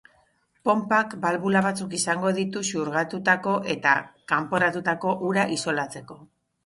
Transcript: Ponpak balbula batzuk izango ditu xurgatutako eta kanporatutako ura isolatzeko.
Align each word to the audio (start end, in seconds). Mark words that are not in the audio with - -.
Ponpak 0.67 1.11
balbula 1.25 1.61
batzuk 1.65 1.93
izango 1.97 2.31
ditu 2.37 2.63
xurgatutako 2.69 3.53
eta 3.75 3.93
kanporatutako 4.33 5.15
ura 5.29 5.47
isolatzeko. 5.59 6.19